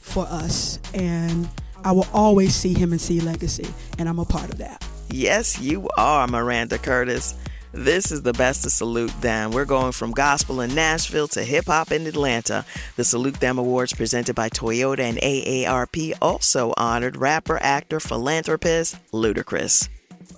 for 0.00 0.26
us, 0.26 0.80
and 0.92 1.48
I 1.84 1.92
will 1.92 2.08
always 2.12 2.52
see 2.52 2.74
him 2.74 2.90
and 2.90 3.00
see 3.00 3.20
legacy, 3.20 3.68
and 4.00 4.08
I'm 4.08 4.18
a 4.18 4.24
part 4.24 4.50
of 4.50 4.58
that. 4.58 4.84
Yes, 5.08 5.60
you 5.60 5.88
are, 5.96 6.26
Miranda 6.26 6.78
Curtis. 6.78 7.36
This 7.76 8.12
is 8.12 8.22
the 8.22 8.32
best 8.32 8.62
to 8.62 8.70
salute 8.70 9.10
them. 9.20 9.50
We're 9.50 9.64
going 9.64 9.90
from 9.90 10.12
gospel 10.12 10.60
in 10.60 10.76
Nashville 10.76 11.26
to 11.28 11.42
hip 11.42 11.66
hop 11.66 11.90
in 11.90 12.06
Atlanta. 12.06 12.64
The 12.94 13.02
Salute 13.02 13.40
Them 13.40 13.58
Awards 13.58 13.92
presented 13.92 14.36
by 14.36 14.48
Toyota 14.48 15.00
and 15.00 15.18
AARP 15.18 16.12
also 16.22 16.72
honored 16.76 17.16
rapper, 17.16 17.58
actor, 17.60 17.98
philanthropist 17.98 18.96
Ludacris. 19.12 19.88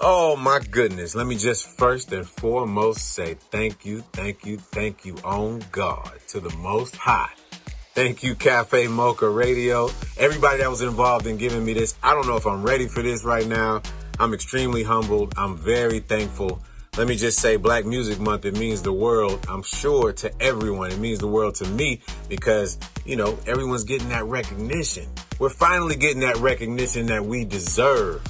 Oh 0.00 0.34
my 0.36 0.60
goodness. 0.70 1.14
Let 1.14 1.26
me 1.26 1.36
just 1.36 1.66
first 1.66 2.10
and 2.10 2.26
foremost 2.26 3.12
say 3.12 3.34
thank 3.34 3.84
you, 3.84 4.00
thank 4.14 4.46
you, 4.46 4.56
thank 4.56 5.04
you 5.04 5.16
on 5.22 5.62
God 5.72 6.10
to 6.28 6.40
the 6.40 6.56
Most 6.56 6.96
High. 6.96 7.32
Thank 7.94 8.22
you, 8.22 8.34
Cafe 8.34 8.88
Mocha 8.88 9.28
Radio. 9.28 9.90
Everybody 10.16 10.60
that 10.60 10.70
was 10.70 10.80
involved 10.80 11.26
in 11.26 11.36
giving 11.36 11.66
me 11.66 11.74
this. 11.74 11.96
I 12.02 12.14
don't 12.14 12.26
know 12.26 12.36
if 12.36 12.46
I'm 12.46 12.62
ready 12.62 12.88
for 12.88 13.02
this 13.02 13.24
right 13.24 13.46
now. 13.46 13.82
I'm 14.18 14.32
extremely 14.32 14.82
humbled. 14.82 15.34
I'm 15.36 15.58
very 15.58 16.00
thankful. 16.00 16.62
Let 16.96 17.08
me 17.08 17.16
just 17.16 17.40
say 17.40 17.56
Black 17.56 17.84
Music 17.84 18.18
Month, 18.18 18.46
it 18.46 18.56
means 18.58 18.80
the 18.80 18.92
world, 18.92 19.44
I'm 19.50 19.62
sure, 19.62 20.14
to 20.14 20.32
everyone. 20.42 20.92
It 20.92 20.98
means 20.98 21.18
the 21.18 21.26
world 21.26 21.56
to 21.56 21.68
me 21.68 22.00
because, 22.30 22.78
you 23.04 23.16
know, 23.16 23.38
everyone's 23.46 23.84
getting 23.84 24.08
that 24.08 24.24
recognition. 24.24 25.06
We're 25.38 25.50
finally 25.50 25.96
getting 25.96 26.20
that 26.20 26.38
recognition 26.38 27.04
that 27.06 27.22
we 27.22 27.44
deserve 27.44 28.22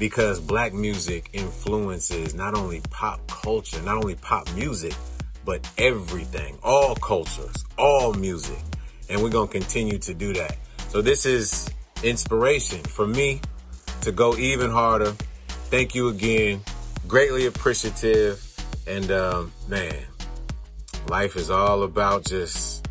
because 0.00 0.40
black 0.40 0.72
music 0.72 1.30
influences 1.32 2.34
not 2.34 2.54
only 2.54 2.80
pop 2.90 3.24
culture, 3.28 3.80
not 3.82 3.98
only 3.98 4.16
pop 4.16 4.52
music, 4.56 4.94
but 5.44 5.64
everything, 5.78 6.58
all 6.64 6.96
cultures, 6.96 7.64
all 7.78 8.14
music. 8.14 8.58
And 9.10 9.22
we're 9.22 9.30
going 9.30 9.46
to 9.46 9.52
continue 9.60 9.98
to 9.98 10.12
do 10.12 10.32
that. 10.32 10.56
So 10.88 11.02
this 11.02 11.24
is 11.24 11.70
inspiration 12.02 12.80
for 12.80 13.06
me 13.06 13.40
to 14.00 14.10
go 14.10 14.36
even 14.38 14.72
harder. 14.72 15.12
Thank 15.70 15.94
you 15.94 16.08
again. 16.08 16.62
Greatly 17.12 17.44
appreciative. 17.44 18.42
And 18.86 19.10
um, 19.10 19.52
man, 19.68 20.02
life 21.08 21.36
is 21.36 21.50
all 21.50 21.82
about 21.82 22.24
just 22.24 22.88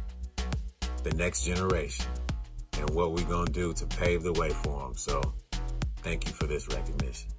the 1.02 1.10
next 1.16 1.44
generation 1.44 2.06
and 2.78 2.88
what 2.92 3.14
we're 3.14 3.26
going 3.26 3.48
to 3.48 3.52
do 3.52 3.74
to 3.74 3.86
pave 3.88 4.22
the 4.22 4.34
way 4.34 4.52
for 4.52 4.82
them. 4.82 4.96
So 4.96 5.34
thank 6.04 6.28
you 6.28 6.34
for 6.34 6.46
this 6.46 6.68
recognition. 6.68 7.32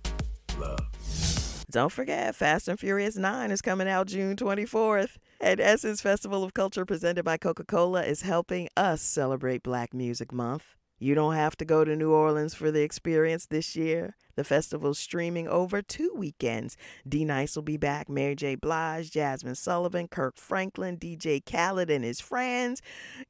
Love. 0.58 1.64
Don't 1.70 1.92
forget, 1.92 2.34
Fast 2.34 2.66
and 2.66 2.80
Furious 2.80 3.16
9 3.16 3.52
is 3.52 3.62
coming 3.62 3.86
out 3.86 4.08
June 4.08 4.34
24th. 4.34 5.18
And 5.40 5.60
Essence 5.60 6.00
Festival 6.00 6.42
of 6.42 6.52
Culture 6.52 6.84
presented 6.84 7.24
by 7.24 7.36
Coca 7.36 7.62
Cola 7.62 8.02
is 8.02 8.22
helping 8.22 8.68
us 8.76 9.02
celebrate 9.02 9.62
Black 9.62 9.94
Music 9.94 10.32
Month. 10.32 10.64
You 10.98 11.14
don't 11.14 11.34
have 11.34 11.56
to 11.58 11.64
go 11.64 11.84
to 11.84 11.94
New 11.94 12.10
Orleans 12.10 12.54
for 12.54 12.72
the 12.72 12.82
experience 12.82 13.46
this 13.46 13.76
year. 13.76 14.16
The 14.34 14.44
festival's 14.44 14.98
streaming 14.98 15.48
over 15.48 15.82
two 15.82 16.12
weekends. 16.14 16.76
D 17.08 17.24
Nice 17.24 17.56
will 17.56 17.62
be 17.62 17.76
back, 17.76 18.08
Mary 18.08 18.34
J. 18.34 18.54
Blige, 18.54 19.10
Jazmine 19.10 19.56
Sullivan, 19.56 20.08
Kirk 20.08 20.36
Franklin, 20.36 20.96
DJ 20.96 21.44
Khaled, 21.44 21.90
and 21.90 22.04
his 22.04 22.20
friends. 22.20 22.82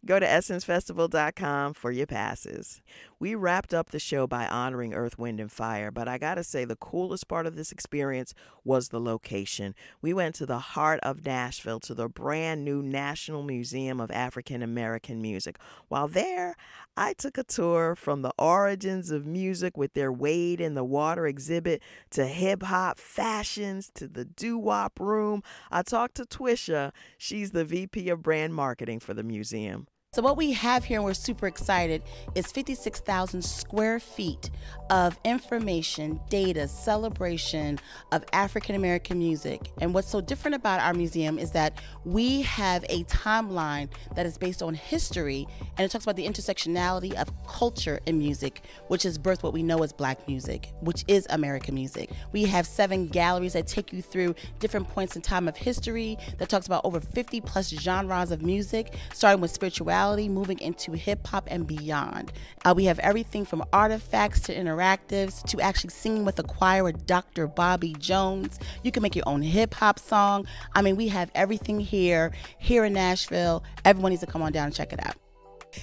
Go 0.04 0.18
to 0.18 0.26
essencefestival.com 0.26 1.74
for 1.74 1.90
your 1.90 2.06
passes. 2.06 2.80
We 3.18 3.34
wrapped 3.34 3.72
up 3.72 3.90
the 3.90 4.00
show 4.00 4.26
by 4.26 4.46
honoring 4.48 4.94
Earth, 4.94 5.18
Wind, 5.18 5.38
and 5.38 5.50
Fire, 5.50 5.90
but 5.90 6.08
I 6.08 6.18
gotta 6.18 6.42
say, 6.42 6.64
the 6.64 6.76
coolest 6.76 7.28
part 7.28 7.46
of 7.46 7.54
this 7.54 7.70
experience 7.70 8.34
was 8.64 8.88
the 8.88 9.00
location. 9.00 9.74
We 10.00 10.12
went 10.12 10.34
to 10.36 10.46
the 10.46 10.58
heart 10.58 11.00
of 11.02 11.24
Nashville 11.24 11.80
to 11.80 11.94
the 11.94 12.08
brand 12.08 12.64
new 12.64 12.82
National 12.82 13.42
Museum 13.42 14.00
of 14.00 14.10
African 14.10 14.62
American 14.62 15.22
Music. 15.22 15.58
While 15.88 16.08
there, 16.08 16.56
I 16.96 17.12
took 17.14 17.38
a 17.38 17.44
tour 17.44 17.94
from 17.94 18.22
the 18.22 18.32
origins 18.38 19.10
of 19.10 19.24
music 19.24 19.76
with 19.76 19.94
their 19.94 20.12
Wade 20.12 20.60
in 20.60 20.74
the 20.74 20.84
Water 20.92 21.26
exhibit 21.26 21.82
to 22.10 22.26
hip 22.26 22.62
hop 22.62 22.98
fashions 22.98 23.90
to 23.94 24.06
the 24.06 24.26
doo 24.26 24.58
wop 24.58 25.00
room. 25.00 25.42
I 25.70 25.82
talked 25.82 26.16
to 26.16 26.24
Twisha. 26.24 26.92
She's 27.16 27.52
the 27.52 27.64
VP 27.64 28.10
of 28.10 28.22
brand 28.22 28.54
marketing 28.54 29.00
for 29.00 29.14
the 29.14 29.22
museum. 29.22 29.88
So, 30.14 30.20
what 30.20 30.36
we 30.36 30.52
have 30.52 30.84
here, 30.84 30.98
and 30.98 31.06
we're 31.06 31.14
super 31.14 31.46
excited, 31.46 32.02
is 32.34 32.52
56,000 32.52 33.40
square 33.40 33.98
feet 33.98 34.50
of 34.90 35.18
information, 35.24 36.20
data, 36.28 36.68
celebration 36.68 37.78
of 38.10 38.22
African 38.34 38.74
American 38.74 39.18
music. 39.18 39.70
And 39.80 39.94
what's 39.94 40.10
so 40.10 40.20
different 40.20 40.54
about 40.54 40.80
our 40.80 40.92
museum 40.92 41.38
is 41.38 41.52
that 41.52 41.80
we 42.04 42.42
have 42.42 42.84
a 42.90 43.04
timeline 43.04 43.88
that 44.14 44.26
is 44.26 44.36
based 44.36 44.62
on 44.62 44.74
history 44.74 45.46
and 45.78 45.86
it 45.86 45.90
talks 45.90 46.04
about 46.04 46.16
the 46.16 46.28
intersectionality 46.28 47.14
of 47.14 47.32
culture 47.46 47.98
and 48.06 48.18
music, 48.18 48.64
which 48.88 49.04
has 49.04 49.18
birthed 49.18 49.42
what 49.42 49.54
we 49.54 49.62
know 49.62 49.82
as 49.82 49.94
black 49.94 50.28
music, 50.28 50.74
which 50.82 51.06
is 51.08 51.26
American 51.30 51.74
music. 51.74 52.10
We 52.32 52.42
have 52.42 52.66
seven 52.66 53.08
galleries 53.08 53.54
that 53.54 53.66
take 53.66 53.94
you 53.94 54.02
through 54.02 54.34
different 54.58 54.90
points 54.90 55.16
in 55.16 55.22
time 55.22 55.48
of 55.48 55.56
history 55.56 56.18
that 56.36 56.50
talks 56.50 56.66
about 56.66 56.84
over 56.84 57.00
50 57.00 57.40
plus 57.40 57.70
genres 57.70 58.30
of 58.30 58.42
music, 58.42 58.92
starting 59.14 59.40
with 59.40 59.50
spirituality 59.50 60.01
moving 60.28 60.58
into 60.60 60.92
hip 60.92 61.26
hop 61.26 61.46
and 61.50 61.66
beyond. 61.66 62.32
Uh, 62.64 62.74
we 62.76 62.84
have 62.86 62.98
everything 62.98 63.44
from 63.44 63.64
artifacts 63.72 64.40
to 64.40 64.54
interactives 64.54 65.44
to 65.44 65.60
actually 65.60 65.90
singing 65.90 66.24
with 66.24 66.38
a 66.38 66.42
choir 66.42 66.82
with 66.82 67.06
Dr. 67.06 67.46
Bobby 67.46 67.94
Jones. 67.98 68.58
You 68.82 68.90
can 68.90 69.02
make 69.02 69.14
your 69.14 69.28
own 69.28 69.42
hip 69.42 69.74
hop 69.74 69.98
song. 69.98 70.46
I 70.74 70.82
mean, 70.82 70.96
we 70.96 71.08
have 71.08 71.30
everything 71.34 71.78
here, 71.78 72.32
here 72.58 72.84
in 72.84 72.94
Nashville. 72.94 73.62
Everyone 73.84 74.10
needs 74.10 74.20
to 74.20 74.26
come 74.26 74.42
on 74.42 74.52
down 74.52 74.66
and 74.66 74.74
check 74.74 74.92
it 74.92 75.06
out. 75.06 75.21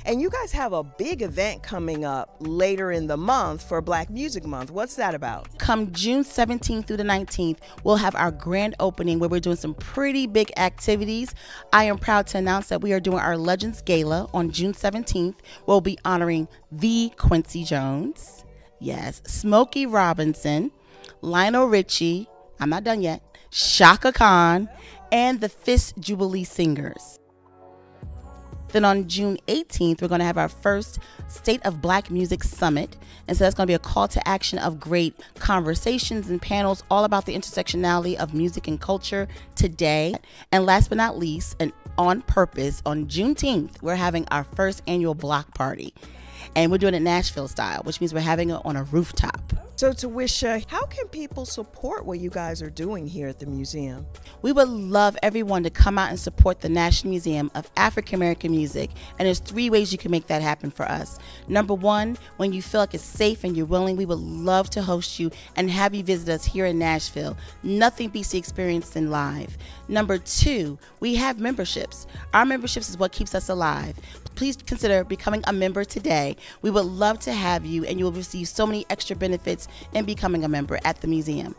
And 0.06 0.22
you 0.22 0.30
guys 0.30 0.52
have 0.52 0.74
a 0.74 0.84
big 0.84 1.22
event 1.22 1.64
coming 1.64 2.06
up 2.06 2.36
later 2.40 2.92
in 2.92 3.08
the 3.08 3.18
month 3.18 3.68
for 3.68 3.82
Black 3.82 4.10
Music 4.10 4.46
Month. 4.46 4.72
What's 4.72 4.96
that 4.96 5.16
about? 5.16 5.58
Come 5.58 5.92
June 5.92 6.24
17th 6.24 6.88
through 6.88 6.98
the 6.98 7.04
19th, 7.04 7.60
we'll 7.84 7.98
have 7.98 8.16
our 8.16 8.32
grand 8.32 8.76
opening 8.80 9.20
where 9.20 9.30
we're 9.30 9.40
doing 9.40 9.56
some 9.56 9.74
pretty 9.74 10.28
big 10.28 10.52
activities. 10.58 11.34
I 11.74 11.86
am 11.86 11.98
proud 11.98 12.28
to 12.28 12.38
announce 12.38 12.70
that 12.70 12.82
we 12.82 12.94
are 12.94 13.00
doing 13.00 13.20
our 13.20 13.38
Legends 13.38 13.82
Gala 13.82 14.30
on 14.34 14.52
June 14.52 14.74
17th. 14.74 15.36
We'll 15.66 15.82
be 15.82 15.98
honoring 16.06 16.48
the 16.72 17.12
Quincy 17.18 17.64
Jones, 17.64 18.46
yes, 18.80 19.22
Smokey 19.26 19.86
Robinson, 19.86 20.72
Lionel 21.22 21.68
Richie, 21.68 22.28
I'm 22.60 22.70
not 22.70 22.84
done 22.84 23.02
yet, 23.02 23.22
Chaka 23.52 24.12
Khan, 24.12 24.70
and 25.12 25.42
the 25.42 25.50
Fisk 25.50 25.96
Jubilee 26.00 26.44
Singers. 26.44 27.19
Then 28.72 28.86
on 28.86 29.08
June 29.08 29.38
18th, 29.48 30.02
we're 30.02 30.08
going 30.08 30.20
to 30.20 30.26
have 30.26 30.38
our 30.38 30.48
first 30.48 31.00
State 31.28 31.66
of 31.66 31.82
Black 31.82 32.12
Music 32.12 32.44
Summit. 32.44 32.98
And 33.28 33.36
so 33.36 33.44
that's 33.44 33.56
going 33.56 33.66
to 33.66 33.72
be 33.72 33.76
a 33.76 33.80
call 33.80 34.08
to 34.10 34.28
action 34.28 34.60
of 34.60 34.80
great 34.80 35.16
conversations 35.40 36.30
and 36.30 36.42
panels 36.42 36.84
all 36.90 37.04
about 37.04 37.26
the 37.26 37.36
intersectionality 37.36 38.16
of 38.16 38.34
music 38.34 38.68
and 38.68 38.80
culture 38.80 39.28
today. 39.56 40.16
And 40.52 40.66
last 40.66 40.90
but 40.90 40.98
not 40.98 41.18
least, 41.18 41.56
and 41.60 41.74
on 41.98 42.22
purpose, 42.22 42.82
on 42.86 43.08
Juneteenth, 43.08 43.82
we're 43.82 43.96
having 43.96 44.28
our 44.30 44.44
first 44.44 44.84
annual 44.88 45.16
block 45.16 45.54
party. 45.56 45.94
And 46.56 46.72
we're 46.72 46.78
doing 46.78 46.94
it 46.94 47.02
Nashville 47.02 47.48
style, 47.48 47.82
which 47.84 48.00
means 48.00 48.14
we're 48.14 48.22
having 48.22 48.52
it 48.52 48.62
on 48.64 48.76
a 48.76 48.84
rooftop. 48.84 49.69
So, 49.80 49.94
Tawisha, 49.94 50.66
how 50.68 50.86
can 50.88 51.08
people 51.08 51.46
support 51.46 52.04
what 52.04 52.20
you 52.20 52.30
guys 52.30 52.62
are 52.62 52.70
doing 52.70 53.08
here 53.08 53.30
at 53.30 53.40
the 53.40 53.46
museum? 53.46 54.06
We 54.42 54.52
would 54.52 54.68
love 54.68 55.18
everyone 55.24 55.64
to 55.64 55.70
come 55.70 55.98
out 55.98 56.10
and 56.10 56.20
support 56.20 56.60
the 56.60 56.68
National 56.68 57.12
Museum 57.12 57.50
of 57.56 57.72
African 57.78 58.16
American 58.16 58.52
Music. 58.52 58.90
And 59.18 59.26
there's 59.26 59.40
three 59.40 59.70
ways 59.70 59.94
you 59.94 59.98
can 59.98 60.12
make 60.12 60.28
that 60.28 60.42
happen 60.42 60.70
for 60.70 60.84
us. 60.84 61.18
Number 61.48 61.74
one, 61.74 62.18
when 62.36 62.52
you 62.52 62.62
feel 62.62 62.82
like 62.82 62.94
it's 62.94 63.06
safe 63.06 63.46
and 63.46 63.56
you're 63.56 63.66
willing, 63.66 63.96
we 63.96 64.06
would 64.06 64.20
love 64.20 64.70
to 64.72 64.82
host 64.82 65.18
you 65.18 65.32
and 65.56 65.72
have 65.72 65.96
you 65.96 66.04
visit 66.04 66.28
us 66.28 66.44
here 66.44 66.66
in 66.66 66.78
Nashville. 66.78 67.38
Nothing 67.64 68.10
beats 68.10 68.32
the 68.32 68.38
experience 68.38 68.90
than 68.90 69.10
live. 69.10 69.58
Number 69.88 70.18
two, 70.18 70.78
we 71.00 71.16
have 71.16 71.40
memberships. 71.40 72.06
Our 72.34 72.44
memberships 72.44 72.90
is 72.90 72.98
what 72.98 73.14
keeps 73.14 73.34
us 73.34 73.48
alive. 73.48 73.96
Please 74.36 74.58
consider 74.58 75.04
becoming 75.04 75.44
a 75.48 75.54
member 75.54 75.84
today. 75.84 76.36
We 76.62 76.70
would 76.70 76.86
love 76.86 77.20
to 77.22 77.34
have 77.34 77.66
you, 77.66 77.84
and 77.84 77.98
you 77.98 78.06
will 78.06 78.14
receive 78.14 78.48
so 78.48 78.66
many 78.66 78.86
extra 78.90 79.16
benefits 79.16 79.68
in 79.94 80.06
becoming 80.06 80.44
a 80.44 80.50
member 80.50 80.80
at 80.84 81.02
the 81.02 81.08
museum. 81.08 81.56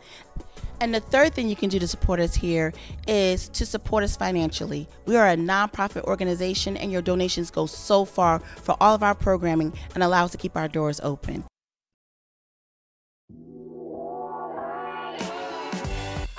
And 0.79 0.95
the 0.95 0.99
third 0.99 1.35
thing 1.35 1.47
you 1.47 1.55
can 1.55 1.69
do 1.69 1.77
to 1.77 1.87
support 1.87 2.19
us 2.19 2.33
here 2.33 2.73
is 3.07 3.49
to 3.49 3.67
support 3.67 4.03
us 4.03 4.17
financially. 4.17 4.87
We 5.05 5.15
are 5.15 5.27
a 5.27 5.35
nonprofit 5.35 6.03
organization, 6.05 6.75
and 6.75 6.91
your 6.91 7.03
donations 7.03 7.51
go 7.51 7.67
so 7.67 8.03
far 8.03 8.39
for 8.39 8.75
all 8.81 8.95
of 8.95 9.03
our 9.03 9.13
programming 9.13 9.73
and 9.93 10.03
allow 10.03 10.25
us 10.25 10.31
to 10.31 10.37
keep 10.37 10.57
our 10.57 10.67
doors 10.67 10.99
open. 11.03 11.43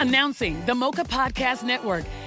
Announcing 0.01 0.67
the 0.67 0.75
Mocha 0.75 1.05
Podcast 1.05 1.63
Network, 1.63 2.05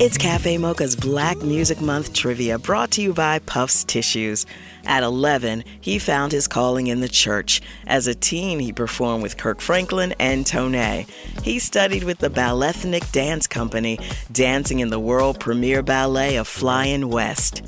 It's 0.00 0.18
Cafe 0.18 0.58
Mocha's 0.58 0.96
Black 0.96 1.40
Music 1.42 1.80
Month 1.80 2.12
trivia 2.14 2.58
brought 2.58 2.90
to 2.92 3.00
you 3.00 3.14
by 3.14 3.38
Puffs 3.38 3.84
Tissues. 3.84 4.44
At 4.84 5.04
11, 5.04 5.62
he 5.80 6.00
found 6.00 6.32
his 6.32 6.48
calling 6.48 6.88
in 6.88 6.98
the 6.98 7.08
church. 7.08 7.62
As 7.86 8.08
a 8.08 8.14
teen, 8.14 8.58
he 8.58 8.72
performed 8.72 9.22
with 9.22 9.36
Kirk 9.36 9.60
Franklin 9.60 10.12
and 10.18 10.44
Tone. 10.44 11.06
He 11.44 11.60
studied 11.60 12.02
with 12.02 12.18
the 12.18 12.28
Ballethnic 12.28 13.12
Dance 13.12 13.46
Company, 13.46 14.00
dancing 14.32 14.80
in 14.80 14.90
the 14.90 14.98
world 14.98 15.38
premiere 15.38 15.80
ballet 15.80 16.36
of 16.36 16.48
Flying 16.48 17.08
West. 17.08 17.62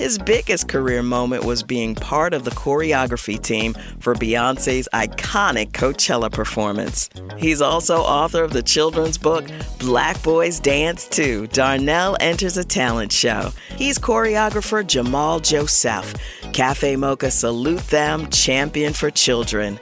His 0.00 0.16
biggest 0.16 0.66
career 0.66 1.02
moment 1.02 1.44
was 1.44 1.62
being 1.62 1.94
part 1.94 2.32
of 2.32 2.44
the 2.44 2.50
choreography 2.52 3.38
team 3.38 3.74
for 3.98 4.14
Beyonce's 4.14 4.88
iconic 4.94 5.72
Coachella 5.72 6.32
performance. 6.32 7.10
He's 7.36 7.60
also 7.60 7.98
author 7.98 8.42
of 8.42 8.54
the 8.54 8.62
children's 8.62 9.18
book 9.18 9.44
Black 9.78 10.22
Boys 10.22 10.58
Dance 10.58 11.06
Too 11.06 11.48
Darnell 11.48 12.16
Enters 12.18 12.56
a 12.56 12.64
Talent 12.64 13.12
Show. 13.12 13.50
He's 13.76 13.98
choreographer 13.98 14.86
Jamal 14.86 15.38
Joseph. 15.38 16.14
Cafe 16.54 16.96
Mocha 16.96 17.30
salute 17.30 17.86
them, 17.88 18.30
champion 18.30 18.94
for 18.94 19.10
children. 19.10 19.78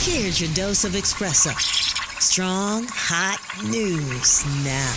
Here's 0.00 0.40
your 0.40 0.50
dose 0.54 0.86
of 0.86 0.92
espresso. 0.92 1.99
Strong, 2.20 2.86
hot 2.90 3.40
news 3.70 4.44
now. 4.62 4.94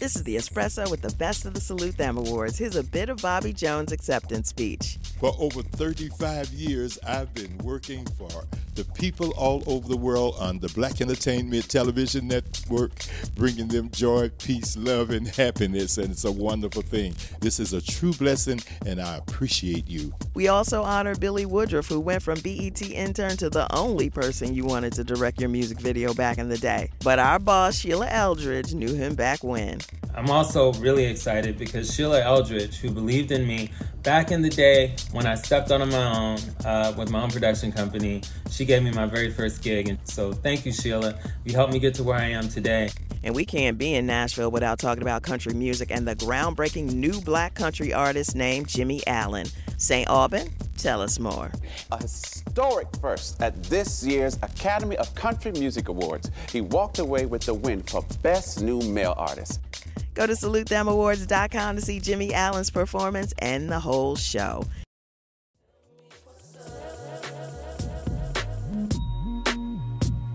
This 0.00 0.16
is 0.16 0.24
the 0.24 0.34
Espresso 0.34 0.90
with 0.90 1.00
the 1.00 1.14
Best 1.14 1.46
of 1.46 1.54
the 1.54 1.60
Salute 1.60 1.96
Them 1.96 2.18
Awards. 2.18 2.58
Here's 2.58 2.74
a 2.74 2.82
bit 2.82 3.08
of 3.08 3.22
Bobby 3.22 3.52
Jones' 3.52 3.92
acceptance 3.92 4.48
speech. 4.48 4.98
For 5.20 5.32
over 5.38 5.62
35 5.62 6.48
years, 6.48 6.98
I've 7.06 7.32
been 7.32 7.56
working 7.58 8.04
for 8.18 8.28
the 8.76 8.84
people 8.92 9.32
all 9.38 9.62
over 9.66 9.88
the 9.88 9.96
world 9.96 10.36
on 10.38 10.58
the 10.58 10.68
Black 10.68 11.00
Entertainment 11.00 11.68
Television 11.68 12.28
Network, 12.28 12.92
bringing 13.34 13.68
them 13.68 13.90
joy, 13.90 14.30
peace, 14.38 14.76
love, 14.76 15.10
and 15.10 15.26
happiness. 15.26 15.96
And 15.96 16.10
it's 16.10 16.24
a 16.24 16.30
wonderful 16.30 16.82
thing. 16.82 17.14
This 17.40 17.58
is 17.58 17.72
a 17.72 17.80
true 17.80 18.12
blessing, 18.12 18.60
and 18.84 19.00
I 19.00 19.16
appreciate 19.16 19.88
you. 19.88 20.12
We 20.34 20.48
also 20.48 20.82
honor 20.82 21.14
Billy 21.14 21.46
Woodruff, 21.46 21.88
who 21.88 22.00
went 22.00 22.22
from 22.22 22.38
BET 22.40 22.82
intern 22.82 23.38
to 23.38 23.48
the 23.48 23.66
only 23.74 24.10
person 24.10 24.54
you 24.54 24.66
wanted 24.66 24.92
to 24.94 25.04
direct 25.04 25.40
your 25.40 25.48
music 25.48 25.80
video 25.80 26.12
back 26.12 26.36
in 26.36 26.50
the 26.50 26.58
day. 26.58 26.90
But 27.02 27.18
our 27.18 27.38
boss, 27.38 27.76
Sheila 27.76 28.08
Eldridge, 28.08 28.74
knew 28.74 28.92
him 28.92 29.14
back 29.14 29.42
when. 29.42 29.80
I'm 30.14 30.30
also 30.30 30.72
really 30.74 31.04
excited 31.04 31.58
because 31.58 31.94
Sheila 31.94 32.22
Eldridge, 32.22 32.76
who 32.78 32.90
believed 32.90 33.32
in 33.32 33.46
me 33.46 33.70
back 34.06 34.30
in 34.30 34.40
the 34.40 34.48
day 34.48 34.94
when 35.10 35.26
I 35.26 35.34
stepped 35.34 35.72
out 35.72 35.80
on 35.80 35.90
my 35.90 36.16
own 36.16 36.38
uh, 36.64 36.94
with 36.96 37.10
my 37.10 37.22
own 37.22 37.30
production 37.30 37.72
company, 37.72 38.22
she 38.48 38.64
gave 38.64 38.84
me 38.84 38.92
my 38.92 39.04
very 39.04 39.32
first 39.32 39.64
gig. 39.64 39.88
And 39.88 39.98
so 40.04 40.32
thank 40.32 40.64
you, 40.64 40.72
Sheila. 40.72 41.18
You 41.44 41.54
helped 41.54 41.72
me 41.72 41.80
get 41.80 41.92
to 41.94 42.04
where 42.04 42.16
I 42.16 42.26
am 42.26 42.48
today. 42.48 42.90
And 43.24 43.34
we 43.34 43.44
can't 43.44 43.76
be 43.76 43.94
in 43.96 44.06
Nashville 44.06 44.52
without 44.52 44.78
talking 44.78 45.02
about 45.02 45.22
country 45.22 45.54
music 45.54 45.90
and 45.90 46.06
the 46.06 46.14
groundbreaking 46.14 46.94
new 46.94 47.20
black 47.22 47.54
country 47.54 47.92
artist 47.92 48.36
named 48.36 48.68
Jimmy 48.68 49.04
Allen. 49.08 49.48
Saint 49.76 50.08
Aubyn, 50.08 50.52
tell 50.78 51.02
us 51.02 51.18
more. 51.18 51.50
A 51.90 52.00
historic 52.00 52.86
first 53.00 53.42
at 53.42 53.60
this 53.64 54.06
year's 54.06 54.36
Academy 54.36 54.96
of 54.98 55.12
Country 55.16 55.50
Music 55.50 55.88
Awards. 55.88 56.30
He 56.52 56.60
walked 56.60 57.00
away 57.00 57.26
with 57.26 57.42
the 57.42 57.54
win 57.54 57.82
for 57.82 58.04
Best 58.22 58.62
New 58.62 58.78
Male 58.82 59.14
Artist. 59.16 59.60
Go 60.16 60.26
to 60.26 60.32
salutethemawards.com 60.32 61.76
to 61.76 61.82
see 61.82 62.00
Jimmy 62.00 62.32
Allen's 62.32 62.70
performance 62.70 63.34
and 63.38 63.68
the 63.68 63.78
whole 63.78 64.16
show. 64.16 64.64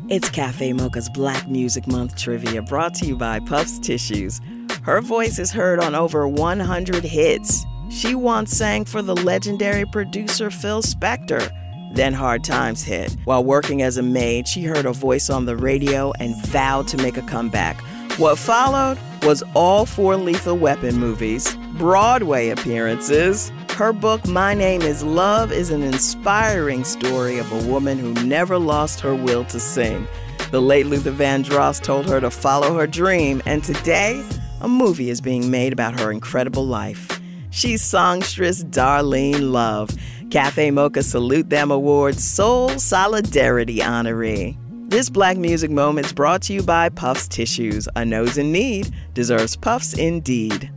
It's 0.08 0.30
Cafe 0.30 0.74
Mocha's 0.74 1.10
Black 1.10 1.50
Music 1.50 1.88
Month 1.88 2.16
trivia 2.16 2.62
brought 2.62 2.94
to 2.96 3.08
you 3.08 3.16
by 3.16 3.40
Puffs 3.40 3.80
Tissues. 3.80 4.40
Her 4.84 5.02
voice 5.02 5.40
is 5.40 5.52
heard 5.52 5.80
on 5.80 5.96
over 5.96 6.28
100 6.28 7.04
hits. 7.04 7.66
She 7.90 8.14
once 8.14 8.52
sang 8.52 8.86
for 8.86 9.02
the 9.02 9.16
legendary 9.16 9.86
producer 9.86 10.52
Phil 10.52 10.84
Spector. 10.84 11.50
Then 11.96 12.14
hard 12.14 12.44
times 12.44 12.84
hit. 12.84 13.16
While 13.24 13.44
working 13.44 13.82
as 13.82 13.98
a 13.98 14.04
maid, 14.04 14.48
she 14.48 14.64
heard 14.64 14.86
a 14.86 14.94
voice 14.94 15.30
on 15.30 15.46
the 15.46 15.58
radio 15.58 16.12
and 16.20 16.36
vowed 16.46 16.88
to 16.90 16.98
make 16.98 17.18
a 17.18 17.24
comeback. 17.24 17.82
What 18.18 18.38
followed 18.38 19.00
was 19.24 19.44
all 19.54 19.86
four 19.86 20.18
Lethal 20.18 20.58
Weapon 20.58 20.98
movies, 20.98 21.56
Broadway 21.78 22.50
appearances. 22.50 23.52
Her 23.72 23.94
book, 23.94 24.28
My 24.28 24.54
Name 24.54 24.82
is 24.82 25.04
Love, 25.04 25.52
is 25.52 25.70
an 25.70 25.82
inspiring 25.84 26.84
story 26.84 27.38
of 27.38 27.52
a 27.52 27.68
woman 27.68 27.98
who 27.98 28.14
never 28.26 28.58
lost 28.58 29.00
her 29.02 29.16
will 29.16 29.46
to 29.46 29.60
sing. 29.60 30.08
The 30.52 30.62
late 30.62 30.86
Luther 30.86 31.12
Vandross 31.12 31.82
told 31.82 32.10
her 32.10 32.20
to 32.20 32.30
follow 32.30 32.78
her 32.78 32.88
dream, 32.88 33.42
and 33.46 33.64
today, 33.64 34.24
a 34.60 34.68
movie 34.68 35.10
is 35.10 35.22
being 35.22 35.50
made 35.50 35.74
about 35.74 36.00
her 36.00 36.12
incredible 36.12 36.66
life. 36.66 37.20
She's 37.52 37.82
songstress 37.82 38.64
Darlene 38.64 39.52
Love, 39.52 39.90
Cafe 40.30 40.72
Mocha 40.72 41.04
Salute 41.04 41.50
Them 41.50 41.72
Awards 41.72 42.24
Soul 42.24 42.70
Solidarity 42.78 43.78
honoree. 43.78 44.61
This 44.92 45.10
Black 45.10 45.38
Music 45.38 45.72
Moment's 45.72 46.12
brought 46.12 46.42
to 46.42 46.54
you 46.54 46.62
by 46.62 46.90
Puffs 46.90 47.26
Tissues. 47.26 47.88
A 47.96 48.04
nose 48.04 48.38
in 48.38 48.52
need 48.52 48.94
deserves 49.14 49.56
puffs 49.56 49.98
indeed. 49.98 50.70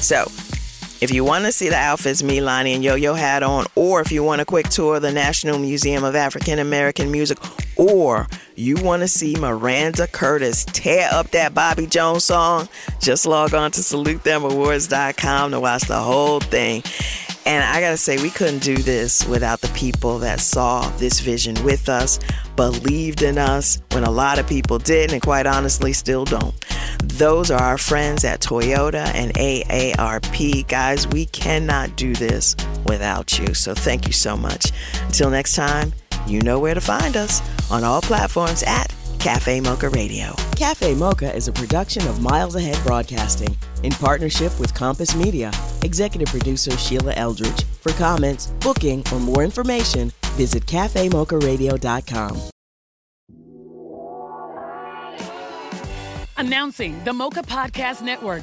So, 0.00 0.24
if 1.00 1.12
you 1.12 1.22
want 1.22 1.44
to 1.44 1.52
see 1.52 1.68
the 1.68 1.76
outfits 1.76 2.24
me, 2.24 2.38
Loni, 2.38 2.74
and 2.74 2.82
Yo 2.82 2.96
Yo 2.96 3.14
had 3.14 3.44
on, 3.44 3.66
or 3.76 4.00
if 4.00 4.10
you 4.10 4.24
want 4.24 4.40
a 4.40 4.44
quick 4.44 4.70
tour 4.70 4.96
of 4.96 5.02
the 5.02 5.12
National 5.12 5.60
Museum 5.60 6.02
of 6.02 6.16
African 6.16 6.58
American 6.58 7.12
Music, 7.12 7.38
or 7.76 8.26
you 8.56 8.74
want 8.82 9.02
to 9.02 9.08
see 9.08 9.36
Miranda 9.36 10.08
Curtis 10.08 10.64
tear 10.64 11.08
up 11.12 11.30
that 11.30 11.54
Bobby 11.54 11.86
Jones 11.86 12.24
song, 12.24 12.68
just 13.00 13.24
log 13.24 13.54
on 13.54 13.70
to 13.70 13.82
salutethemawards.com 13.82 15.52
to 15.52 15.60
watch 15.60 15.82
the 15.82 16.00
whole 16.00 16.40
thing. 16.40 16.82
And 17.44 17.64
I 17.64 17.80
gotta 17.80 17.96
say, 17.96 18.22
we 18.22 18.30
couldn't 18.30 18.60
do 18.60 18.76
this 18.76 19.26
without 19.26 19.60
the 19.60 19.68
people 19.68 20.18
that 20.20 20.40
saw 20.40 20.88
this 20.98 21.18
vision 21.20 21.62
with 21.64 21.88
us, 21.88 22.20
believed 22.54 23.22
in 23.22 23.36
us 23.36 23.80
when 23.92 24.04
a 24.04 24.10
lot 24.10 24.38
of 24.38 24.46
people 24.46 24.78
didn't, 24.78 25.14
and 25.14 25.22
quite 25.22 25.46
honestly 25.46 25.92
still 25.92 26.24
don't. 26.24 26.54
Those 27.02 27.50
are 27.50 27.60
our 27.60 27.78
friends 27.78 28.24
at 28.24 28.40
Toyota 28.40 29.12
and 29.14 29.34
AARP. 29.34 30.68
Guys, 30.68 31.08
we 31.08 31.26
cannot 31.26 31.96
do 31.96 32.14
this 32.14 32.54
without 32.86 33.38
you. 33.38 33.54
So 33.54 33.74
thank 33.74 34.06
you 34.06 34.12
so 34.12 34.36
much. 34.36 34.70
Until 35.06 35.30
next 35.30 35.54
time, 35.54 35.92
you 36.26 36.40
know 36.42 36.60
where 36.60 36.74
to 36.74 36.80
find 36.80 37.16
us 37.16 37.42
on 37.70 37.82
all 37.82 38.00
platforms 38.00 38.62
at 38.62 38.94
Cafe 39.18 39.60
Mocha 39.60 39.88
Radio. 39.88 40.34
Cafe 40.56 40.94
Mocha 40.94 41.34
is 41.34 41.48
a 41.48 41.52
production 41.52 42.06
of 42.06 42.22
Miles 42.22 42.54
Ahead 42.54 42.78
Broadcasting 42.84 43.56
in 43.82 43.92
partnership 43.92 44.58
with 44.60 44.74
Compass 44.74 45.16
Media. 45.16 45.50
Executive 45.82 46.28
producer 46.28 46.76
Sheila 46.76 47.12
Eldridge. 47.14 47.64
For 47.80 47.92
comments, 47.92 48.46
booking, 48.60 49.04
or 49.12 49.18
more 49.18 49.42
information, 49.42 50.12
visit 50.36 50.66
cafemocharadio.com. 50.66 52.50
Announcing 56.38 57.02
the 57.04 57.12
Mocha 57.12 57.42
Podcast 57.42 58.02
Network, 58.02 58.42